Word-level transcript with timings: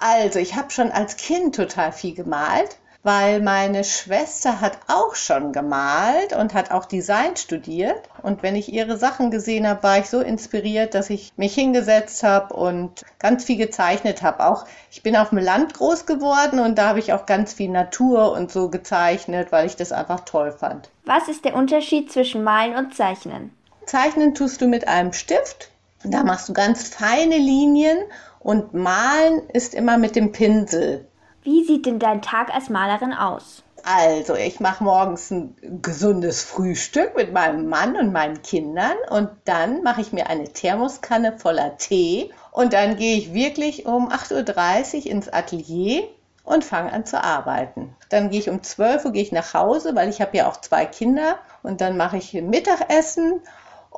Also, 0.00 0.38
ich 0.38 0.54
habe 0.54 0.70
schon 0.70 0.92
als 0.92 1.16
Kind 1.16 1.54
total 1.56 1.92
viel 1.92 2.14
gemalt, 2.14 2.76
weil 3.02 3.40
meine 3.40 3.84
Schwester 3.84 4.60
hat 4.60 4.78
auch 4.88 5.14
schon 5.14 5.52
gemalt 5.52 6.34
und 6.34 6.52
hat 6.52 6.70
auch 6.70 6.84
Design 6.84 7.36
studiert. 7.36 8.08
Und 8.22 8.42
wenn 8.42 8.56
ich 8.56 8.72
ihre 8.72 8.96
Sachen 8.96 9.30
gesehen 9.30 9.66
habe, 9.66 9.82
war 9.82 9.98
ich 9.98 10.10
so 10.10 10.20
inspiriert, 10.20 10.94
dass 10.94 11.08
ich 11.08 11.32
mich 11.36 11.54
hingesetzt 11.54 12.22
habe 12.22 12.54
und 12.54 13.04
ganz 13.18 13.44
viel 13.44 13.56
gezeichnet 13.56 14.22
habe. 14.22 14.44
Auch 14.44 14.66
ich 14.90 15.02
bin 15.02 15.16
auf 15.16 15.30
dem 15.30 15.38
Land 15.38 15.74
groß 15.74 16.06
geworden 16.06 16.58
und 16.58 16.76
da 16.76 16.88
habe 16.88 16.98
ich 16.98 17.12
auch 17.12 17.26
ganz 17.26 17.54
viel 17.54 17.70
Natur 17.70 18.32
und 18.32 18.50
so 18.52 18.68
gezeichnet, 18.68 19.52
weil 19.52 19.66
ich 19.66 19.76
das 19.76 19.92
einfach 19.92 20.20
toll 20.20 20.52
fand. 20.52 20.90
Was 21.04 21.28
ist 21.28 21.44
der 21.44 21.54
Unterschied 21.54 22.12
zwischen 22.12 22.42
Malen 22.44 22.76
und 22.76 22.94
Zeichnen? 22.94 23.52
Zeichnen 23.86 24.34
tust 24.34 24.60
du 24.60 24.66
mit 24.66 24.86
einem 24.86 25.12
Stift. 25.12 25.70
Da 26.04 26.22
machst 26.22 26.48
du 26.48 26.52
ganz 26.52 26.88
feine 26.88 27.38
Linien 27.38 27.98
und 28.40 28.74
malen 28.74 29.48
ist 29.52 29.74
immer 29.74 29.98
mit 29.98 30.16
dem 30.16 30.32
Pinsel. 30.32 31.06
Wie 31.42 31.64
sieht 31.64 31.86
denn 31.86 31.98
dein 31.98 32.22
Tag 32.22 32.54
als 32.54 32.68
Malerin 32.68 33.12
aus? 33.12 33.62
Also, 33.84 34.34
ich 34.34 34.60
mache 34.60 34.84
morgens 34.84 35.30
ein 35.30 35.56
gesundes 35.82 36.42
Frühstück 36.42 37.16
mit 37.16 37.32
meinem 37.32 37.68
Mann 37.68 37.96
und 37.96 38.12
meinen 38.12 38.42
Kindern 38.42 38.96
und 39.08 39.30
dann 39.44 39.82
mache 39.82 40.00
ich 40.00 40.12
mir 40.12 40.28
eine 40.28 40.52
Thermoskanne 40.52 41.38
voller 41.38 41.76
Tee 41.76 42.30
und 42.50 42.72
dann 42.72 42.96
gehe 42.96 43.16
ich 43.16 43.32
wirklich 43.32 43.86
um 43.86 44.10
8.30 44.10 44.96
Uhr 44.98 45.06
ins 45.06 45.32
Atelier 45.32 46.02
und 46.44 46.64
fange 46.64 46.92
an 46.92 47.06
zu 47.06 47.22
arbeiten. 47.22 47.94
Dann 48.08 48.30
gehe 48.30 48.40
ich 48.40 48.50
um 48.50 48.62
12 48.62 49.04
Uhr 49.04 49.12
gehe 49.12 49.22
ich 49.22 49.32
nach 49.32 49.54
Hause, 49.54 49.94
weil 49.94 50.08
ich 50.08 50.20
habe 50.20 50.36
ja 50.36 50.48
auch 50.48 50.60
zwei 50.60 50.84
Kinder 50.84 51.38
und 51.62 51.80
dann 51.80 51.96
mache 51.96 52.16
ich 52.16 52.32
Mittagessen 52.32 53.40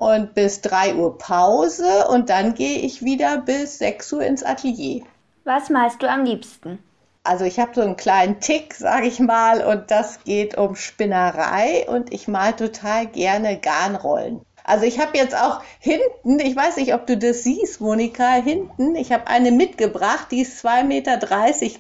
und 0.01 0.33
bis 0.33 0.63
3 0.63 0.95
Uhr 0.95 1.19
Pause 1.19 2.09
und 2.09 2.31
dann 2.31 2.55
gehe 2.55 2.79
ich 2.79 3.05
wieder 3.05 3.37
bis 3.37 3.79
6 3.79 4.15
Uhr 4.15 4.23
ins 4.23 4.43
Atelier. 4.43 5.03
Was 5.45 5.69
malst 5.69 6.03
du 6.03 6.11
am 6.11 6.25
liebsten? 6.25 6.79
Also 7.23 7.45
ich 7.45 7.61
habe 7.61 7.73
so 7.75 7.83
einen 7.83 7.97
kleinen 7.97 8.41
Tick, 8.41 8.73
sage 8.73 9.07
ich 9.07 9.21
mal, 9.21 9.63
und 9.63 9.91
das 9.91 10.25
geht 10.25 10.57
um 10.57 10.75
Spinnerei 10.75 11.87
und 11.87 12.15
ich 12.15 12.29
mal 12.29 12.55
total 12.55 13.09
gerne 13.09 13.59
Garnrollen. 13.59 14.41
Also 14.65 14.87
ich 14.87 14.98
habe 14.98 15.19
jetzt 15.19 15.37
auch 15.37 15.61
hinten, 15.81 16.41
ich 16.41 16.57
weiß 16.57 16.79
nicht, 16.79 16.95
ob 16.95 17.07
du 17.07 17.19
das 17.19 17.42
siehst, 17.42 17.83
Monika, 17.83 18.33
hinten, 18.33 18.97
ich 18.97 19.12
habe 19.12 19.27
eine 19.27 19.51
mitgebracht, 19.51 20.29
die 20.31 20.41
ist 20.41 20.64
2,30 20.64 20.85
Meter 20.85 21.19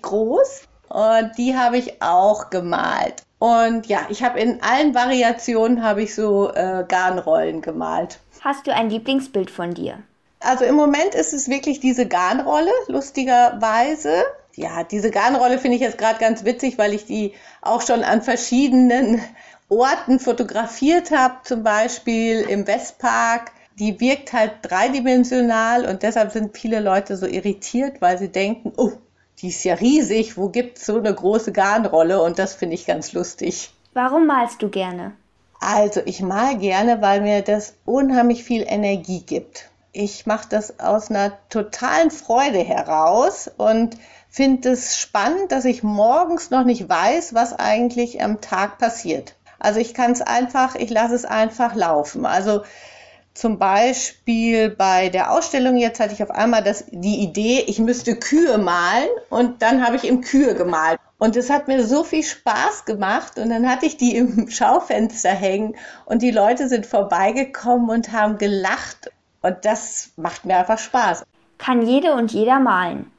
groß 0.02 0.62
und 0.90 1.38
die 1.38 1.56
habe 1.56 1.78
ich 1.78 2.02
auch 2.02 2.50
gemalt. 2.50 3.22
Und 3.40 3.86
ja, 3.86 4.06
ich 4.10 4.22
habe 4.22 4.38
in 4.38 4.62
allen 4.62 4.94
Variationen 4.94 5.82
habe 5.82 6.02
ich 6.02 6.14
so 6.14 6.52
äh, 6.52 6.84
Garnrollen 6.86 7.62
gemalt. 7.62 8.20
Hast 8.42 8.66
du 8.66 8.74
ein 8.74 8.90
Lieblingsbild 8.90 9.50
von 9.50 9.72
dir? 9.72 9.98
Also 10.40 10.66
im 10.66 10.74
Moment 10.74 11.14
ist 11.14 11.32
es 11.32 11.48
wirklich 11.48 11.80
diese 11.80 12.06
Garnrolle, 12.06 12.70
lustigerweise. 12.88 14.24
Ja, 14.56 14.84
diese 14.84 15.10
Garnrolle 15.10 15.58
finde 15.58 15.76
ich 15.76 15.82
jetzt 15.82 15.96
gerade 15.96 16.18
ganz 16.18 16.44
witzig, 16.44 16.76
weil 16.76 16.92
ich 16.92 17.06
die 17.06 17.32
auch 17.62 17.80
schon 17.80 18.04
an 18.04 18.20
verschiedenen 18.20 19.22
Orten 19.70 20.18
fotografiert 20.18 21.10
habe, 21.10 21.36
zum 21.42 21.62
Beispiel 21.62 22.40
im 22.40 22.66
Westpark. 22.66 23.52
Die 23.78 24.00
wirkt 24.00 24.34
halt 24.34 24.52
dreidimensional 24.60 25.86
und 25.86 26.02
deshalb 26.02 26.32
sind 26.32 26.58
viele 26.58 26.80
Leute 26.80 27.16
so 27.16 27.24
irritiert, 27.24 28.02
weil 28.02 28.18
sie 28.18 28.28
denken, 28.28 28.74
oh, 28.76 28.92
die 29.40 29.48
ist 29.48 29.64
ja 29.64 29.74
riesig, 29.74 30.36
wo 30.36 30.48
gibt's 30.48 30.86
so 30.86 30.98
eine 30.98 31.14
große 31.14 31.52
Garnrolle? 31.52 32.22
Und 32.22 32.38
das 32.38 32.54
finde 32.54 32.74
ich 32.74 32.86
ganz 32.86 33.12
lustig. 33.12 33.72
Warum 33.94 34.26
malst 34.26 34.62
du 34.62 34.68
gerne? 34.68 35.12
Also, 35.60 36.00
ich 36.04 36.22
mal 36.22 36.56
gerne, 36.56 37.02
weil 37.02 37.20
mir 37.20 37.42
das 37.42 37.74
unheimlich 37.84 38.44
viel 38.44 38.64
Energie 38.66 39.20
gibt. 39.20 39.68
Ich 39.92 40.24
mache 40.26 40.48
das 40.48 40.78
aus 40.78 41.10
einer 41.10 41.32
totalen 41.48 42.10
Freude 42.10 42.60
heraus 42.60 43.50
und 43.56 43.96
finde 44.28 44.70
es 44.70 44.96
spannend, 44.96 45.50
dass 45.50 45.64
ich 45.64 45.82
morgens 45.82 46.50
noch 46.50 46.64
nicht 46.64 46.88
weiß, 46.88 47.34
was 47.34 47.58
eigentlich 47.58 48.22
am 48.22 48.40
Tag 48.40 48.78
passiert. 48.78 49.34
Also 49.58 49.80
ich 49.80 49.92
kann 49.92 50.12
es 50.12 50.22
einfach, 50.22 50.76
ich 50.76 50.88
lasse 50.90 51.14
es 51.14 51.24
einfach 51.24 51.74
laufen. 51.74 52.24
Also 52.24 52.62
zum 53.34 53.58
Beispiel 53.58 54.70
bei 54.70 55.08
der 55.08 55.32
Ausstellung 55.32 55.76
jetzt 55.76 56.00
hatte 56.00 56.12
ich 56.12 56.22
auf 56.22 56.30
einmal 56.30 56.62
das, 56.62 56.84
die 56.90 57.20
Idee, 57.20 57.64
ich 57.66 57.78
müsste 57.78 58.16
Kühe 58.16 58.58
malen 58.58 59.08
und 59.28 59.62
dann 59.62 59.86
habe 59.86 59.96
ich 59.96 60.04
im 60.04 60.20
Kühe 60.20 60.54
gemalt. 60.54 60.98
Und 61.18 61.36
es 61.36 61.50
hat 61.50 61.68
mir 61.68 61.84
so 61.86 62.02
viel 62.02 62.22
Spaß 62.22 62.86
gemacht 62.86 63.38
und 63.38 63.50
dann 63.50 63.68
hatte 63.68 63.86
ich 63.86 63.96
die 63.96 64.16
im 64.16 64.48
Schaufenster 64.50 65.30
hängen 65.30 65.76
und 66.06 66.22
die 66.22 66.30
Leute 66.30 66.68
sind 66.68 66.86
vorbeigekommen 66.86 67.90
und 67.90 68.12
haben 68.12 68.38
gelacht 68.38 69.10
und 69.42 69.64
das 69.64 70.10
macht 70.16 70.44
mir 70.44 70.58
einfach 70.58 70.78
Spaß. 70.78 71.24
Kann 71.58 71.86
jede 71.86 72.14
und 72.14 72.32
jeder 72.32 72.58
malen? 72.58 73.10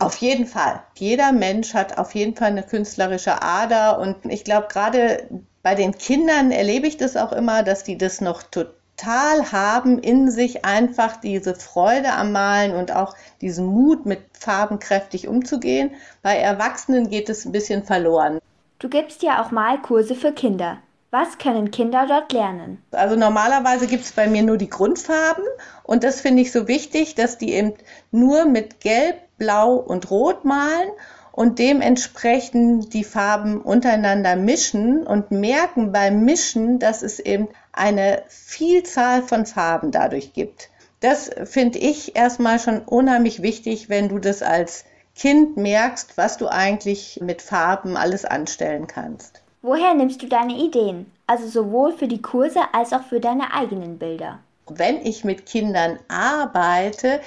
Auf 0.00 0.16
jeden 0.16 0.46
Fall. 0.46 0.82
Jeder 0.94 1.32
Mensch 1.32 1.74
hat 1.74 1.98
auf 1.98 2.14
jeden 2.14 2.36
Fall 2.36 2.48
eine 2.48 2.62
künstlerische 2.62 3.42
Ader 3.42 3.98
und 3.98 4.26
ich 4.26 4.44
glaube 4.44 4.68
gerade 4.68 5.28
bei 5.62 5.74
den 5.74 5.96
Kindern 5.96 6.52
erlebe 6.52 6.86
ich 6.86 6.96
das 6.96 7.16
auch 7.16 7.32
immer, 7.32 7.62
dass 7.62 7.82
die 7.82 7.98
das 7.98 8.20
noch 8.20 8.42
total 8.42 8.74
total 8.98 9.52
haben 9.52 9.98
in 9.98 10.30
sich 10.30 10.64
einfach 10.64 11.16
diese 11.16 11.54
Freude 11.54 12.12
am 12.12 12.32
Malen 12.32 12.74
und 12.74 12.92
auch 12.94 13.14
diesen 13.40 13.66
Mut, 13.66 14.06
mit 14.06 14.20
Farben 14.38 14.78
kräftig 14.78 15.28
umzugehen. 15.28 15.92
Bei 16.22 16.36
Erwachsenen 16.36 17.08
geht 17.08 17.28
es 17.28 17.44
ein 17.44 17.52
bisschen 17.52 17.84
verloren. 17.84 18.40
Du 18.78 18.88
gibst 18.88 19.22
ja 19.22 19.42
auch 19.42 19.50
Malkurse 19.50 20.14
für 20.14 20.32
Kinder. 20.32 20.78
Was 21.10 21.38
können 21.38 21.70
Kinder 21.70 22.06
dort 22.06 22.32
lernen? 22.32 22.82
Also 22.90 23.16
normalerweise 23.16 23.86
gibt 23.86 24.04
es 24.04 24.12
bei 24.12 24.26
mir 24.26 24.42
nur 24.42 24.58
die 24.58 24.68
Grundfarben 24.68 25.44
und 25.84 26.04
das 26.04 26.20
finde 26.20 26.42
ich 26.42 26.52
so 26.52 26.68
wichtig, 26.68 27.14
dass 27.14 27.38
die 27.38 27.54
eben 27.54 27.74
nur 28.10 28.44
mit 28.44 28.80
Gelb, 28.80 29.16
Blau 29.38 29.74
und 29.74 30.10
Rot 30.10 30.44
malen 30.44 30.90
und 31.38 31.60
dementsprechend 31.60 32.92
die 32.94 33.04
Farben 33.04 33.60
untereinander 33.60 34.34
mischen 34.34 35.06
und 35.06 35.30
merken 35.30 35.92
beim 35.92 36.24
Mischen, 36.24 36.80
dass 36.80 37.02
es 37.02 37.20
eben 37.20 37.46
eine 37.70 38.24
Vielzahl 38.26 39.22
von 39.22 39.46
Farben 39.46 39.92
dadurch 39.92 40.32
gibt. 40.32 40.68
Das 40.98 41.30
finde 41.44 41.78
ich 41.78 42.16
erstmal 42.16 42.58
schon 42.58 42.80
unheimlich 42.80 43.40
wichtig, 43.40 43.88
wenn 43.88 44.08
du 44.08 44.18
das 44.18 44.42
als 44.42 44.84
Kind 45.14 45.56
merkst, 45.56 46.18
was 46.18 46.38
du 46.38 46.48
eigentlich 46.48 47.20
mit 47.22 47.40
Farben 47.40 47.96
alles 47.96 48.24
anstellen 48.24 48.88
kannst. 48.88 49.40
Woher 49.62 49.94
nimmst 49.94 50.20
du 50.20 50.26
deine 50.26 50.54
Ideen? 50.54 51.06
Also 51.28 51.46
sowohl 51.46 51.92
für 51.92 52.08
die 52.08 52.20
Kurse 52.20 52.62
als 52.72 52.92
auch 52.92 53.04
für 53.04 53.20
deine 53.20 53.54
eigenen 53.54 54.00
Bilder. 54.00 54.40
Wenn 54.66 55.06
ich 55.06 55.22
mit 55.22 55.46
Kindern 55.46 56.00
arbeite, 56.08 57.20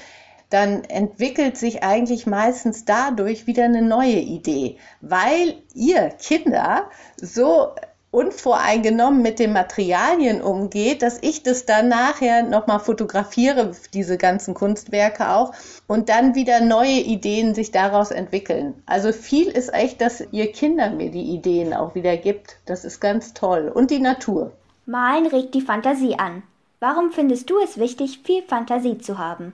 dann 0.51 0.83
entwickelt 0.83 1.57
sich 1.57 1.83
eigentlich 1.83 2.27
meistens 2.27 2.85
dadurch 2.85 3.47
wieder 3.47 3.65
eine 3.65 3.81
neue 3.81 4.19
Idee, 4.19 4.77
weil 5.01 5.55
ihr 5.73 6.09
Kinder 6.09 6.89
so 7.17 7.69
unvoreingenommen 8.11 9.21
mit 9.21 9.39
den 9.39 9.53
Materialien 9.53 10.41
umgeht, 10.41 11.01
dass 11.01 11.17
ich 11.21 11.43
das 11.43 11.65
dann 11.65 11.87
nachher 11.87 12.43
nochmal 12.43 12.81
fotografiere, 12.81 13.71
diese 13.93 14.17
ganzen 14.17 14.53
Kunstwerke 14.53 15.29
auch, 15.29 15.53
und 15.87 16.09
dann 16.09 16.35
wieder 16.35 16.59
neue 16.59 16.99
Ideen 16.99 17.55
sich 17.55 17.71
daraus 17.71 18.11
entwickeln. 18.11 18.73
Also 18.85 19.13
viel 19.13 19.47
ist 19.47 19.73
echt, 19.73 20.01
dass 20.01 20.21
ihr 20.31 20.51
Kinder 20.51 20.89
mir 20.89 21.09
die 21.09 21.33
Ideen 21.33 21.73
auch 21.73 21.95
wieder 21.95 22.17
gibt. 22.17 22.57
Das 22.65 22.83
ist 22.83 22.99
ganz 22.99 23.33
toll. 23.33 23.71
Und 23.73 23.91
die 23.91 23.99
Natur. 23.99 24.51
Malen 24.85 25.27
regt 25.27 25.55
die 25.55 25.61
Fantasie 25.61 26.15
an. 26.15 26.43
Warum 26.81 27.11
findest 27.11 27.49
du 27.49 27.59
es 27.63 27.79
wichtig, 27.79 28.19
viel 28.25 28.43
Fantasie 28.43 28.97
zu 28.97 29.17
haben? 29.17 29.53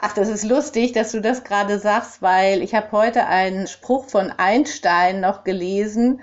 Ach, 0.00 0.14
das 0.14 0.28
ist 0.28 0.44
lustig, 0.44 0.92
dass 0.92 1.10
du 1.10 1.20
das 1.20 1.42
gerade 1.42 1.80
sagst, 1.80 2.22
weil 2.22 2.62
ich 2.62 2.72
habe 2.76 2.92
heute 2.92 3.26
einen 3.26 3.66
Spruch 3.66 4.04
von 4.04 4.32
Einstein 4.36 5.20
noch 5.20 5.42
gelesen. 5.42 6.20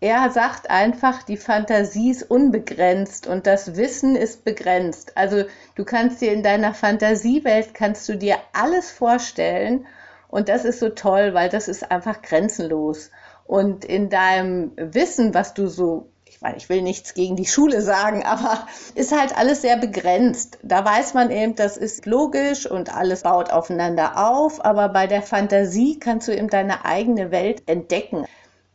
Er 0.00 0.30
sagt 0.30 0.70
einfach, 0.70 1.24
die 1.24 1.36
Fantasie 1.36 2.12
ist 2.12 2.30
unbegrenzt 2.30 3.26
und 3.26 3.48
das 3.48 3.74
Wissen 3.74 4.14
ist 4.14 4.44
begrenzt. 4.44 5.16
Also 5.16 5.44
du 5.74 5.84
kannst 5.84 6.20
dir 6.20 6.32
in 6.32 6.44
deiner 6.44 6.74
Fantasiewelt 6.74 7.74
kannst 7.74 8.08
du 8.08 8.16
dir 8.16 8.36
alles 8.52 8.92
vorstellen 8.92 9.84
und 10.28 10.48
das 10.48 10.64
ist 10.64 10.78
so 10.78 10.90
toll, 10.90 11.34
weil 11.34 11.48
das 11.48 11.66
ist 11.66 11.90
einfach 11.90 12.22
grenzenlos. 12.22 13.10
Und 13.46 13.84
in 13.84 14.10
deinem 14.10 14.70
Wissen, 14.76 15.34
was 15.34 15.54
du 15.54 15.66
so 15.66 16.08
ich 16.38 16.42
meine, 16.42 16.56
ich 16.56 16.68
will 16.68 16.82
nichts 16.82 17.14
gegen 17.14 17.34
die 17.34 17.46
Schule 17.46 17.82
sagen, 17.82 18.22
aber 18.22 18.68
ist 18.94 19.10
halt 19.10 19.36
alles 19.36 19.60
sehr 19.60 19.76
begrenzt. 19.76 20.58
Da 20.62 20.84
weiß 20.84 21.14
man 21.14 21.32
eben, 21.32 21.56
das 21.56 21.76
ist 21.76 22.06
logisch 22.06 22.64
und 22.64 22.94
alles 22.94 23.22
baut 23.22 23.50
aufeinander 23.50 24.30
auf, 24.30 24.64
aber 24.64 24.88
bei 24.88 25.08
der 25.08 25.22
Fantasie 25.22 25.98
kannst 25.98 26.28
du 26.28 26.36
eben 26.36 26.48
deine 26.48 26.84
eigene 26.84 27.32
Welt 27.32 27.64
entdecken. 27.66 28.24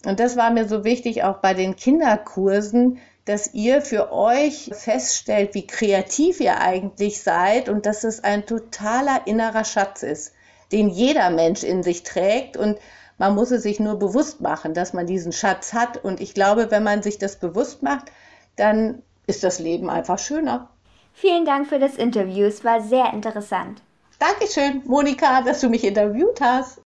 Und 0.05 0.19
das 0.19 0.35
war 0.35 0.51
mir 0.51 0.67
so 0.67 0.83
wichtig 0.83 1.23
auch 1.23 1.37
bei 1.37 1.53
den 1.53 1.77
Kinderkursen, 1.77 2.99
dass 3.23 3.53
ihr 3.53 3.81
für 3.81 4.11
euch 4.11 4.69
feststellt, 4.73 5.53
wie 5.53 5.65
kreativ 5.65 6.41
ihr 6.41 6.59
eigentlich 6.59 7.23
seid 7.23 7.69
und 7.69 7.85
dass 7.85 8.03
es 8.03 8.25
ein 8.25 8.45
totaler 8.45 9.21
innerer 9.25 9.63
Schatz 9.63 10.03
ist, 10.03 10.33
den 10.73 10.89
jeder 10.89 11.29
Mensch 11.29 11.63
in 11.63 11.81
sich 11.81 12.03
trägt 12.03 12.57
und 12.57 12.77
man 13.23 13.35
muss 13.35 13.51
es 13.51 13.63
sich 13.63 13.79
nur 13.79 13.97
bewusst 13.97 14.41
machen, 14.41 14.73
dass 14.73 14.91
man 14.91 15.07
diesen 15.07 15.31
Schatz 15.31 15.71
hat. 15.71 16.03
Und 16.03 16.19
ich 16.19 16.33
glaube, 16.33 16.71
wenn 16.71 16.83
man 16.83 17.01
sich 17.01 17.19
das 17.19 17.39
bewusst 17.39 17.81
macht, 17.81 18.11
dann 18.57 19.01
ist 19.27 19.45
das 19.45 19.59
Leben 19.59 19.89
einfach 19.89 20.19
schöner. 20.19 20.69
Vielen 21.13 21.45
Dank 21.45 21.67
für 21.67 21.79
das 21.79 21.95
Interview. 21.95 22.45
Es 22.45 22.65
war 22.65 22.81
sehr 22.81 23.13
interessant. 23.13 23.81
Dankeschön, 24.19 24.81
Monika, 24.85 25.41
dass 25.41 25.61
du 25.61 25.69
mich 25.69 25.85
interviewt 25.85 26.41
hast. 26.41 26.81